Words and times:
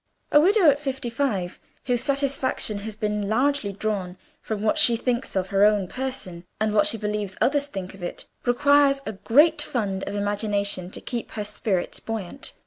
A 0.31 0.41
widow 0.41 0.67
at 0.67 0.79
fifty 0.79 1.11
five 1.11 1.59
whose 1.85 2.01
satisfaction 2.01 2.79
has 2.79 2.95
been 2.95 3.29
largely 3.29 3.71
drawn 3.71 4.17
from 4.41 4.63
what 4.63 4.79
she 4.79 4.95
thinks 4.95 5.35
of 5.35 5.49
her 5.49 5.63
own 5.63 5.87
person, 5.87 6.43
and 6.59 6.73
what 6.73 6.87
she 6.87 6.97
believes 6.97 7.37
others 7.39 7.67
think 7.67 7.93
of 7.93 8.01
it, 8.01 8.25
requires 8.43 9.03
a 9.05 9.11
great 9.11 9.61
fund 9.61 10.03
of 10.05 10.15
imagination 10.15 10.89
to 10.89 11.01
keep 11.01 11.29
her 11.33 11.45
spirits 11.45 11.99
buoyant. 11.99 12.51